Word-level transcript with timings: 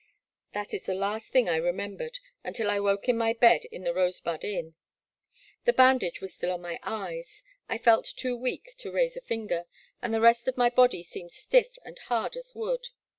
That 0.55 0.73
is 0.73 0.87
the 0.87 0.95
last 0.95 1.31
thing 1.31 1.47
I 1.47 1.57
remembered 1.57 2.17
until 2.43 2.71
I 2.71 2.79
woke 2.79 3.07
in 3.07 3.19
my 3.19 3.33
bed 3.33 3.65
in 3.65 3.83
the 3.83 3.93
Rosebud 3.93 4.43
Inn. 4.43 4.73
The 5.65 5.73
bandage 5.73 6.21
was 6.21 6.33
still 6.33 6.51
on 6.53 6.61
my 6.63 6.79
eyes,— 6.81 7.43
I 7.69 7.77
felt 7.77 8.05
too 8.05 8.35
weak 8.35 8.73
to 8.77 8.91
raise 8.91 9.15
a 9.15 9.21
finger,— 9.21 9.65
and 10.01 10.11
the 10.11 10.19
rest 10.19 10.47
of 10.47 10.57
my 10.57 10.71
body 10.71 11.03
seemed 11.03 11.33
stiff 11.33 11.77
and 11.85 11.99
hard 11.99 12.35
as 12.35 12.55
wood. 12.55 12.87